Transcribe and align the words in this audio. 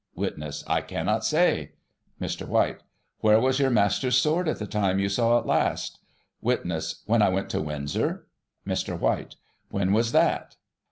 Witness: 0.15 0.63
I 0.65 0.81
cannot 0.81 1.23
say. 1.23 1.73
Mr. 2.19 2.47
White 2.47 2.77
i 2.79 2.81
Where 3.19 3.39
was 3.39 3.59
your 3.59 3.69
master's 3.69 4.17
sword 4.17 4.47
at 4.47 4.57
the 4.57 4.65
time 4.65 4.97
you 4.97 5.09
saw 5.09 5.37
it 5.37 5.45
last.? 5.45 5.99
Witness: 6.41 7.03
When 7.05 7.21
I 7.21 7.29
went 7.29 7.51
to 7.51 7.61
Windsor. 7.61 8.25
Mr. 8.65 8.99
White: 8.99 9.35
When 9.69 9.93
was 9.93 10.11
that 10.11 10.55